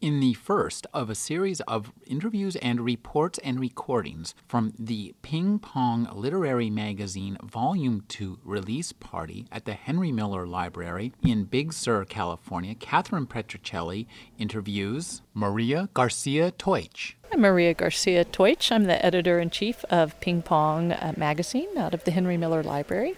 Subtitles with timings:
[0.00, 5.58] In the first of a series of interviews and reports and recordings from the Ping
[5.58, 12.04] Pong Literary Magazine Volume 2 release party at the Henry Miller Library in Big Sur,
[12.04, 14.06] California, Catherine Petricelli
[14.38, 17.14] interviews Maria Garcia Teutsch.
[17.32, 18.72] I'm Maria Garcia Teutsch.
[18.72, 22.62] I'm the editor in chief of Ping Pong uh, Magazine out of the Henry Miller
[22.62, 23.14] Library.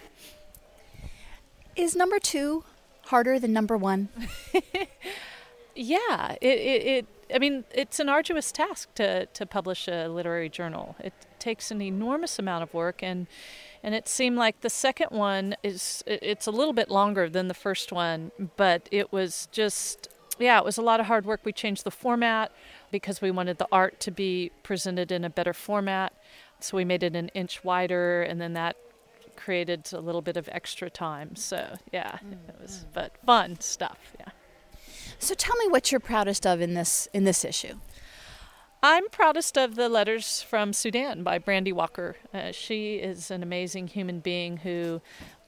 [1.75, 2.63] Is number two
[3.05, 4.09] harder than number one?
[5.75, 10.49] Yeah, it, it, it, I mean, it's an arduous task to, to publish a literary
[10.49, 10.95] journal.
[10.99, 13.27] It takes an enormous amount of work, and
[13.83, 17.53] and it seemed like the second one is it's a little bit longer than the
[17.53, 21.41] first one, but it was just yeah, it was a lot of hard work.
[21.43, 22.51] We changed the format
[22.91, 26.13] because we wanted the art to be presented in a better format.
[26.59, 28.75] So we made it an inch wider, and then that
[29.35, 31.35] created a little bit of extra time.
[31.35, 33.97] So yeah, mm, it was but fun stuff.
[34.19, 34.29] Yeah.
[35.21, 37.75] So tell me what you're proudest of in this in this issue.
[38.81, 42.15] I'm proudest of the letters from Sudan by Brandy Walker.
[42.33, 44.99] Uh, she is an amazing human being who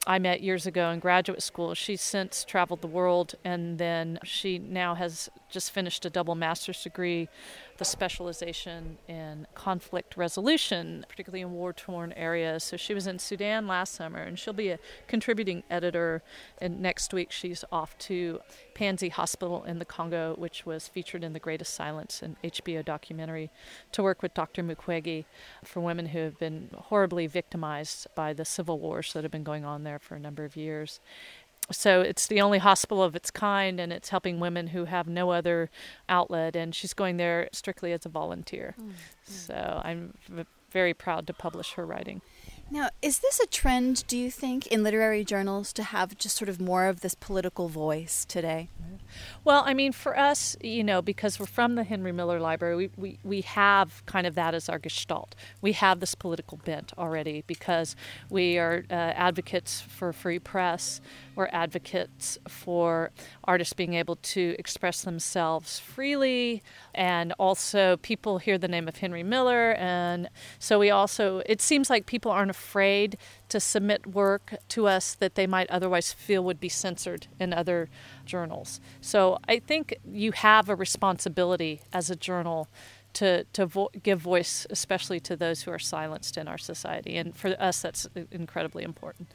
[0.05, 1.73] I met years ago in graduate school.
[1.73, 6.83] She's since traveled the world and then she now has just finished a double master's
[6.83, 7.29] degree
[7.77, 12.63] the specialization in conflict resolution, particularly in war torn areas.
[12.63, 16.21] So she was in Sudan last summer, and she'll be a contributing editor.
[16.61, 18.39] And next week, she's off to
[18.75, 23.49] Panzi Hospital in the Congo, which was featured in The Greatest Silence, an HBO documentary,
[23.91, 24.63] to work with Dr.
[24.63, 25.25] Mukwege
[25.63, 29.65] for women who have been horribly victimized by the civil wars that have been going
[29.65, 30.99] on there for a number of years
[31.71, 35.31] so it's the only hospital of its kind and it's helping women who have no
[35.31, 35.69] other
[36.09, 38.91] outlet and she's going there strictly as a volunteer mm-hmm.
[39.25, 42.21] so i'm v- very proud to publish her writing
[42.71, 46.49] now, is this a trend, do you think, in literary journals to have just sort
[46.49, 48.69] of more of this political voice today?
[49.43, 52.89] Well, I mean, for us, you know, because we're from the Henry Miller Library, we,
[52.97, 55.35] we, we have kind of that as our gestalt.
[55.61, 57.95] We have this political bent already because
[58.29, 61.01] we are uh, advocates for free press.
[61.35, 63.11] We're advocates for
[63.43, 66.63] artists being able to express themselves freely.
[66.93, 69.73] And also, people hear the name of Henry Miller.
[69.73, 70.29] And
[70.59, 73.17] so we also, it seems like people aren't afraid
[73.49, 77.89] to submit work to us that they might otherwise feel would be censored in other
[78.25, 78.79] journals.
[79.03, 82.69] So I think you have a responsibility as a journal
[83.13, 87.35] to to vo- give voice, especially to those who are silenced in our society, and
[87.35, 89.29] for us, that's incredibly important.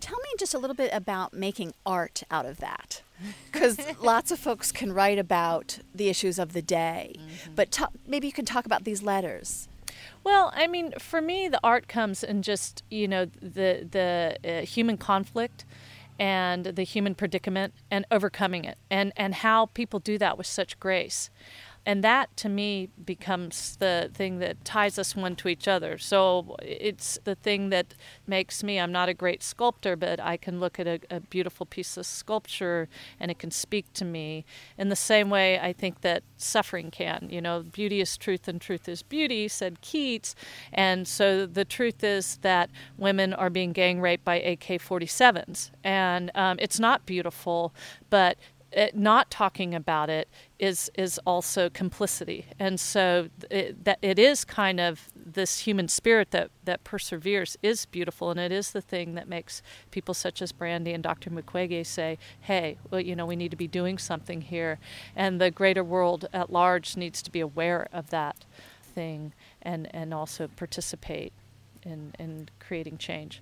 [0.00, 3.02] Tell me just a little bit about making art out of that.
[3.46, 7.54] Because lots of folks can write about the issues of the day, mm-hmm.
[7.54, 9.68] but t- maybe you can talk about these letters.
[10.22, 14.66] Well, I mean, for me, the art comes in just you know the the uh,
[14.66, 15.64] human conflict
[16.18, 20.78] and the human predicament and overcoming it, and and how people do that with such
[20.80, 21.30] grace
[21.86, 25.98] and that to me becomes the thing that ties us one to each other.
[25.98, 27.94] So it's the thing that
[28.26, 31.66] makes me i'm not a great sculptor but i can look at a, a, beautiful
[31.66, 32.88] piece of sculpture
[33.18, 34.44] and it can speak to me.
[34.76, 38.60] In the same way i think that suffering can you know beauty is truth and
[38.60, 40.34] truth is beauty said keats.
[40.72, 46.58] And so the truth is that women are being gang raped by ak-47s and um,
[46.60, 47.74] it's not beautiful
[48.10, 48.36] but
[48.70, 54.44] it, not talking about it is is also complicity, and so it, that it is
[54.44, 59.14] kind of this human spirit that that perseveres is beautiful, and it is the thing
[59.14, 61.30] that makes people such as Brandy and Dr.
[61.30, 64.78] Mukwege say, "Hey, well, you know, we need to be doing something here,"
[65.16, 68.44] and the greater world at large needs to be aware of that
[68.94, 69.32] thing
[69.62, 71.32] and and also participate
[71.84, 73.40] in in creating change.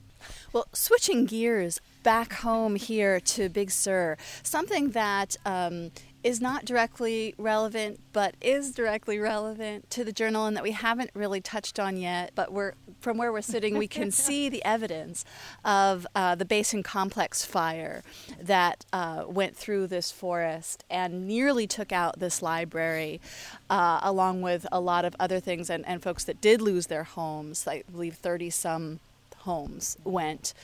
[0.52, 5.90] Well, switching gears back home here to Big Sur, something that um,
[6.22, 11.10] is not directly relevant, but is directly relevant to the journal, and that we haven't
[11.14, 12.30] really touched on yet.
[12.36, 15.24] But we're from where we're sitting, we can see the evidence
[15.64, 18.04] of uh, the Basin Complex fire
[18.40, 23.20] that uh, went through this forest and nearly took out this library,
[23.68, 27.02] uh, along with a lot of other things, and, and folks that did lose their
[27.02, 27.66] homes.
[27.66, 29.00] I believe thirty some
[29.38, 30.54] homes went.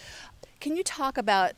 [0.62, 1.54] Can you talk about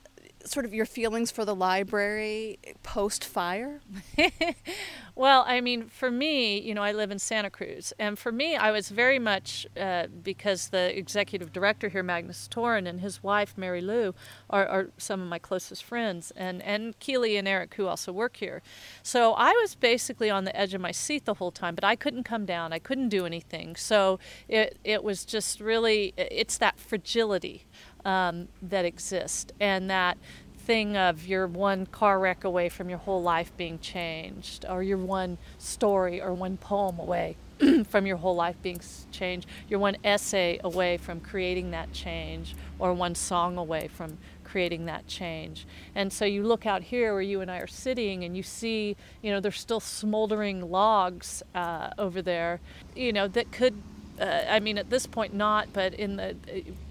[0.47, 3.83] sort of your feelings for the library post fire?
[5.15, 8.57] well, I mean, for me, you know, I live in Santa Cruz, and for me,
[8.57, 13.59] I was very much uh, because the executive director here, Magnus Toren, and his wife,
[13.59, 14.15] Mary Lou,
[14.49, 18.39] are, are, some of my closest friends, and, and Keely and Eric, who also work
[18.39, 18.63] here.
[19.03, 21.95] So I was basically on the edge of my seat the whole time, but I
[21.95, 23.77] couldn't come down, I couldn't do anything.
[23.77, 24.19] So
[24.49, 27.67] it, it was just really, it's that fragility
[28.05, 30.19] um, that exist, and that
[30.65, 34.97] thing of you're one car wreck away from your whole life being changed, or you're
[34.97, 37.37] one story or one poem away
[37.89, 38.81] from your whole life being
[39.13, 39.47] changed.
[39.69, 45.07] You're one essay away from creating that change, or one song away from creating that
[45.07, 45.67] change.
[45.95, 48.97] And so you look out here where you and I are sitting, and you see,
[49.23, 52.61] you know, there's still smoldering logs uh, over there,
[52.95, 53.75] you know, that could
[54.21, 56.37] uh, I mean, at this point, not, but in the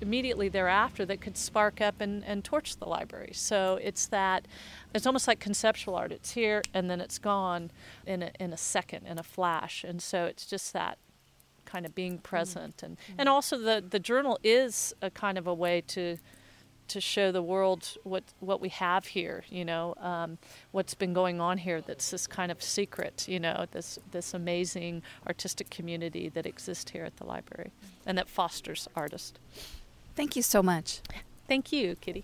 [0.02, 3.31] immediately thereafter, that could spark up and, and torch the library.
[3.34, 4.48] So it's that,
[4.94, 6.12] it's almost like conceptual art.
[6.12, 7.72] It's here and then it's gone
[8.06, 9.84] in a, in a second, in a flash.
[9.84, 10.98] And so it's just that
[11.66, 12.78] kind of being present.
[12.78, 12.86] Mm-hmm.
[12.86, 16.18] And, and also, the, the journal is a kind of a way to
[16.88, 19.44] to show the world what what we have here.
[19.50, 20.38] You know, um,
[20.71, 21.81] what's been going on here.
[21.81, 23.27] That's this kind of secret.
[23.27, 27.71] You know, this this amazing artistic community that exists here at the library,
[28.06, 29.33] and that fosters artists.
[30.15, 31.01] Thank you so much.
[31.47, 32.24] Thank you, Kitty.